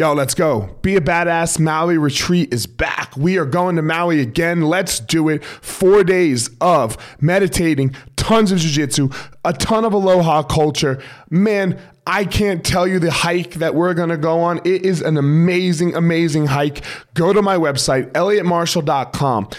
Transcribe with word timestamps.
Yo, 0.00 0.14
let's 0.14 0.32
go. 0.32 0.74
Be 0.80 0.96
a 0.96 1.00
Badass 1.02 1.60
Maui 1.60 1.98
retreat 1.98 2.54
is 2.54 2.66
back. 2.66 3.14
We 3.18 3.36
are 3.36 3.44
going 3.44 3.76
to 3.76 3.82
Maui 3.82 4.20
again. 4.20 4.62
Let's 4.62 4.98
do 4.98 5.28
it. 5.28 5.44
Four 5.44 6.04
days 6.04 6.48
of 6.62 6.96
meditating, 7.20 7.94
tons 8.16 8.50
of 8.50 8.60
jujitsu, 8.60 9.14
a 9.44 9.52
ton 9.52 9.84
of 9.84 9.92
aloha 9.92 10.42
culture. 10.42 11.02
Man, 11.28 11.78
I 12.06 12.24
can't 12.24 12.64
tell 12.64 12.88
you 12.88 12.98
the 12.98 13.10
hike 13.10 13.56
that 13.56 13.74
we're 13.74 13.92
going 13.92 14.08
to 14.08 14.16
go 14.16 14.40
on. 14.40 14.62
It 14.64 14.86
is 14.86 15.02
an 15.02 15.18
amazing, 15.18 15.94
amazing 15.94 16.46
hike. 16.46 16.82
Go 17.12 17.34
to 17.34 17.42
my 17.42 17.58
website, 17.58 18.10
elliottmarshall.com. 18.12 19.50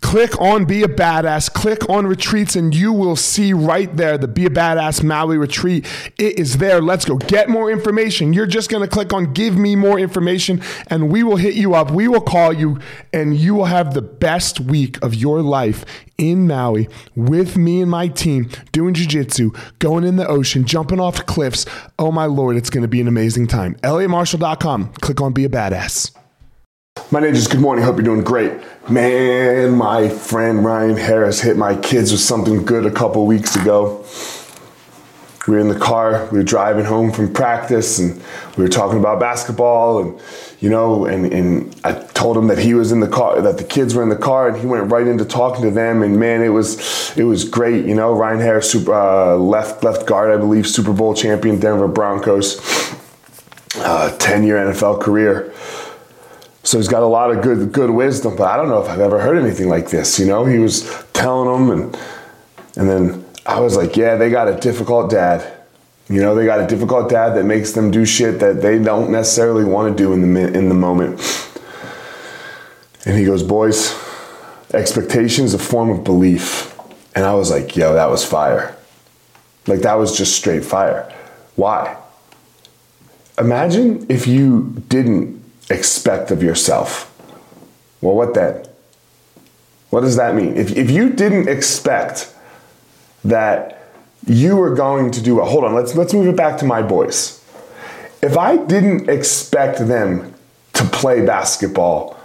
Click 0.00 0.40
on 0.40 0.64
Be 0.64 0.82
a 0.82 0.88
Badass, 0.88 1.52
click 1.52 1.88
on 1.88 2.06
retreats, 2.06 2.56
and 2.56 2.74
you 2.74 2.92
will 2.92 3.16
see 3.16 3.52
right 3.52 3.94
there 3.96 4.16
the 4.16 4.28
Be 4.28 4.46
a 4.46 4.50
Badass 4.50 5.02
Maui 5.02 5.36
retreat. 5.36 5.86
It 6.16 6.38
is 6.38 6.58
there. 6.58 6.80
Let's 6.80 7.04
go. 7.04 7.16
Get 7.16 7.48
more 7.48 7.70
information. 7.70 8.32
You're 8.32 8.46
just 8.46 8.70
going 8.70 8.82
to 8.82 8.88
click 8.88 9.12
on 9.12 9.32
Give 9.32 9.58
Me 9.58 9.76
More 9.76 9.98
Information, 9.98 10.62
and 10.86 11.10
we 11.10 11.22
will 11.22 11.36
hit 11.36 11.54
you 11.54 11.74
up. 11.74 11.90
We 11.90 12.08
will 12.08 12.20
call 12.20 12.52
you, 12.52 12.78
and 13.12 13.36
you 13.36 13.54
will 13.54 13.66
have 13.66 13.92
the 13.92 14.00
best 14.02 14.60
week 14.60 15.02
of 15.02 15.14
your 15.14 15.42
life 15.42 15.84
in 16.16 16.46
Maui 16.46 16.88
with 17.14 17.56
me 17.56 17.82
and 17.82 17.90
my 17.90 18.08
team 18.08 18.48
doing 18.72 18.94
jujitsu, 18.94 19.56
going 19.78 20.04
in 20.04 20.16
the 20.16 20.26
ocean, 20.26 20.64
jumping 20.64 21.00
off 21.00 21.26
cliffs. 21.26 21.66
Oh 21.98 22.12
my 22.12 22.24
Lord, 22.26 22.56
it's 22.56 22.70
going 22.70 22.82
to 22.82 22.88
be 22.88 23.00
an 23.00 23.08
amazing 23.08 23.46
time. 23.48 23.74
elliottmarshall.com. 23.82 24.94
Click 24.94 25.20
on 25.20 25.32
Be 25.32 25.44
a 25.44 25.48
Badass. 25.48 26.12
My 27.10 27.20
name 27.20 27.32
is 27.32 27.48
good 27.48 27.60
morning. 27.60 27.86
Hope 27.86 27.96
you're 27.96 28.04
doing 28.04 28.22
great. 28.22 28.52
Man, 28.90 29.70
my 29.70 30.10
friend 30.10 30.62
Ryan 30.62 30.98
Harris 30.98 31.40
hit 31.40 31.56
my 31.56 31.74
kids 31.74 32.12
with 32.12 32.20
something 32.20 32.66
good 32.66 32.84
a 32.84 32.90
couple 32.90 33.24
weeks 33.24 33.56
ago. 33.56 34.04
We 35.46 35.54
were 35.54 35.58
in 35.58 35.68
the 35.68 35.78
car, 35.78 36.28
we 36.30 36.36
were 36.36 36.44
driving 36.44 36.84
home 36.84 37.10
from 37.10 37.32
practice, 37.32 37.98
and 37.98 38.22
we 38.58 38.62
were 38.62 38.68
talking 38.68 38.98
about 38.98 39.20
basketball, 39.20 40.02
and 40.02 40.20
you 40.60 40.68
know, 40.68 41.06
and, 41.06 41.32
and 41.32 41.80
I 41.82 41.94
told 41.94 42.36
him 42.36 42.48
that 42.48 42.58
he 42.58 42.74
was 42.74 42.92
in 42.92 43.00
the 43.00 43.08
car, 43.08 43.40
that 43.40 43.56
the 43.56 43.64
kids 43.64 43.94
were 43.94 44.02
in 44.02 44.10
the 44.10 44.16
car, 44.16 44.48
and 44.48 44.58
he 44.58 44.66
went 44.66 44.92
right 44.92 45.06
into 45.06 45.24
talking 45.24 45.62
to 45.62 45.70
them, 45.70 46.02
and 46.02 46.20
man, 46.20 46.42
it 46.42 46.50
was 46.50 47.16
it 47.16 47.24
was 47.24 47.48
great. 47.48 47.86
You 47.86 47.94
know, 47.94 48.12
Ryan 48.12 48.40
Harris, 48.40 48.70
super, 48.70 48.92
uh, 48.92 49.34
left 49.36 49.82
left 49.82 50.06
guard, 50.06 50.30
I 50.30 50.36
believe, 50.36 50.68
Super 50.68 50.92
Bowl 50.92 51.14
champion, 51.14 51.58
Denver 51.58 51.88
Broncos, 51.88 52.60
uh, 53.76 54.14
ten 54.18 54.44
year 54.44 54.58
NFL 54.58 55.00
career. 55.00 55.54
So 56.68 56.76
he's 56.76 56.86
got 56.86 57.02
a 57.02 57.06
lot 57.06 57.30
of 57.30 57.40
good 57.40 57.72
good 57.72 57.88
wisdom, 57.88 58.36
but 58.36 58.46
I 58.46 58.58
don't 58.58 58.68
know 58.68 58.82
if 58.82 58.90
I've 58.90 59.00
ever 59.00 59.18
heard 59.18 59.38
anything 59.38 59.70
like 59.70 59.88
this. 59.88 60.18
You 60.18 60.26
know, 60.26 60.44
he 60.44 60.58
was 60.58 60.82
telling 61.14 61.48
them, 61.48 61.70
and 61.70 61.98
and 62.76 62.90
then 62.90 63.24
I 63.46 63.58
was 63.60 63.74
like, 63.74 63.96
yeah, 63.96 64.16
they 64.16 64.28
got 64.28 64.48
a 64.48 64.60
difficult 64.60 65.10
dad. 65.10 65.50
You 66.10 66.20
know, 66.20 66.34
they 66.34 66.44
got 66.44 66.60
a 66.60 66.66
difficult 66.66 67.08
dad 67.08 67.30
that 67.36 67.44
makes 67.44 67.72
them 67.72 67.90
do 67.90 68.04
shit 68.04 68.38
that 68.40 68.60
they 68.60 68.78
don't 68.78 69.10
necessarily 69.10 69.64
want 69.64 69.96
to 69.96 70.02
do 70.02 70.12
in 70.12 70.34
the 70.34 70.52
in 70.52 70.68
the 70.68 70.74
moment. 70.74 71.18
And 73.06 73.16
he 73.16 73.24
goes, 73.24 73.42
boys, 73.42 73.98
expectation 74.74 75.46
is 75.46 75.54
a 75.54 75.58
form 75.58 75.88
of 75.88 76.04
belief. 76.04 76.78
And 77.14 77.24
I 77.24 77.32
was 77.32 77.50
like, 77.50 77.76
yo, 77.76 77.94
that 77.94 78.10
was 78.10 78.26
fire. 78.26 78.76
Like 79.66 79.80
that 79.80 79.94
was 79.94 80.18
just 80.18 80.36
straight 80.36 80.66
fire. 80.66 81.10
Why? 81.56 81.96
Imagine 83.38 84.04
if 84.10 84.26
you 84.26 84.84
didn't 84.88 85.38
expect 85.70 86.30
of 86.30 86.42
yourself. 86.42 87.14
Well, 88.00 88.14
what 88.14 88.34
then? 88.34 88.66
What 89.90 90.02
does 90.02 90.16
that 90.16 90.34
mean? 90.34 90.56
If, 90.56 90.76
if 90.76 90.90
you 90.90 91.10
didn't 91.10 91.48
expect 91.48 92.34
that 93.24 93.90
you 94.26 94.56
were 94.56 94.74
going 94.74 95.10
to 95.12 95.22
do 95.22 95.40
a 95.40 95.44
hold 95.44 95.64
on, 95.64 95.74
let's 95.74 95.94
let's 95.94 96.12
move 96.12 96.26
it 96.26 96.36
back 96.36 96.58
to 96.58 96.64
my 96.64 96.82
boys. 96.82 97.42
If 98.20 98.36
I 98.36 98.56
didn't 98.56 99.08
expect 99.08 99.78
them 99.86 100.34
to 100.74 100.84
play 100.84 101.24
basketball 101.24 102.18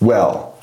well 0.00 0.58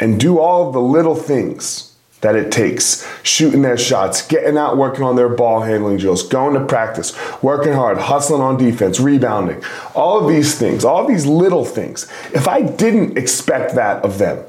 and 0.00 0.18
do 0.18 0.38
all 0.38 0.72
the 0.72 0.80
little 0.80 1.14
things 1.14 1.91
that 2.22 2.36
it 2.36 2.50
takes 2.50 3.06
shooting 3.22 3.62
their 3.62 3.76
shots, 3.76 4.26
getting 4.26 4.56
out, 4.56 4.76
working 4.76 5.02
on 5.02 5.16
their 5.16 5.28
ball 5.28 5.60
handling 5.60 5.98
drills, 5.98 6.22
going 6.22 6.54
to 6.54 6.64
practice, 6.64 7.16
working 7.42 7.72
hard, 7.72 7.98
hustling 7.98 8.40
on 8.40 8.56
defense, 8.56 8.98
rebounding, 8.98 9.62
all 9.94 10.20
of 10.20 10.28
these 10.28 10.56
things, 10.58 10.84
all 10.84 11.06
these 11.06 11.26
little 11.26 11.64
things. 11.64 12.10
If 12.32 12.48
I 12.48 12.62
didn't 12.62 13.18
expect 13.18 13.74
that 13.74 14.04
of 14.04 14.18
them, 14.18 14.44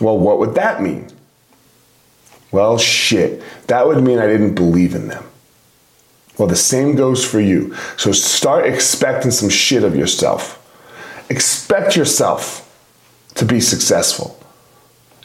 well, 0.00 0.18
what 0.18 0.38
would 0.38 0.54
that 0.56 0.82
mean? 0.82 1.08
Well, 2.50 2.76
shit, 2.76 3.42
that 3.68 3.86
would 3.86 4.02
mean 4.02 4.18
I 4.18 4.26
didn't 4.26 4.54
believe 4.54 4.94
in 4.94 5.08
them. 5.08 5.24
Well, 6.38 6.48
the 6.48 6.56
same 6.56 6.96
goes 6.96 7.24
for 7.24 7.38
you. 7.38 7.76
So 7.96 8.10
start 8.10 8.66
expecting 8.66 9.30
some 9.30 9.48
shit 9.48 9.84
of 9.84 9.94
yourself. 9.94 10.56
Expect 11.28 11.94
yourself 11.94 12.66
to 13.34 13.44
be 13.44 13.60
successful. 13.60 14.36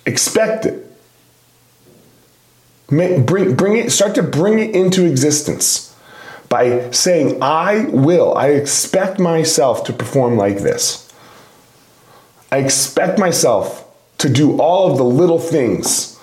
Expect 0.05 0.67
it. 0.67 0.84
Bring, 2.87 3.25
bring 3.55 3.77
it, 3.77 3.91
start 3.91 4.15
to 4.15 4.23
bring 4.23 4.59
it 4.59 4.75
into 4.75 5.05
existence 5.05 5.95
by 6.49 6.91
saying, 6.91 7.41
I 7.41 7.85
will, 7.89 8.35
I 8.35 8.49
expect 8.49 9.19
myself 9.19 9.83
to 9.85 9.93
perform 9.93 10.37
like 10.37 10.59
this. 10.59 11.11
I 12.51 12.57
expect 12.57 13.17
myself 13.17 13.85
to 14.19 14.29
do 14.29 14.59
all 14.61 14.91
of 14.91 14.97
the 14.97 15.03
little 15.03 15.39
things 15.39 16.19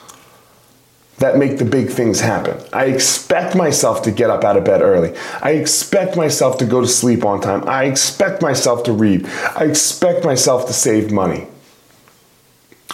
that 1.18 1.36
make 1.36 1.58
the 1.58 1.64
big 1.64 1.88
things 1.88 2.20
happen. 2.20 2.60
I 2.72 2.86
expect 2.86 3.54
myself 3.54 4.02
to 4.02 4.10
get 4.10 4.30
up 4.30 4.42
out 4.42 4.56
of 4.56 4.64
bed 4.64 4.82
early. 4.82 5.14
I 5.40 5.52
expect 5.52 6.16
myself 6.16 6.58
to 6.58 6.64
go 6.64 6.80
to 6.80 6.86
sleep 6.86 7.24
on 7.24 7.40
time. 7.40 7.68
I 7.68 7.84
expect 7.84 8.42
myself 8.42 8.84
to 8.84 8.92
read. 8.92 9.26
I 9.26 9.64
expect 9.64 10.24
myself 10.24 10.66
to 10.66 10.72
save 10.72 11.12
money. 11.12 11.46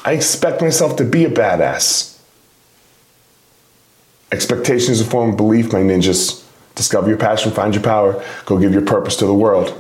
I 0.04 0.12
expect 0.12 0.60
myself 0.60 0.96
to 0.96 1.04
be 1.04 1.24
a 1.24 1.30
badass. 1.30 2.17
Expectation 4.30 4.92
is 4.92 5.00
a 5.00 5.04
form 5.04 5.30
of 5.30 5.36
belief, 5.36 5.72
my 5.72 5.80
ninjas. 5.80 6.44
Discover 6.74 7.08
your 7.08 7.18
passion, 7.18 7.50
find 7.50 7.74
your 7.74 7.82
power, 7.82 8.22
go 8.44 8.58
give 8.58 8.72
your 8.72 8.84
purpose 8.84 9.16
to 9.16 9.26
the 9.26 9.34
world. 9.34 9.74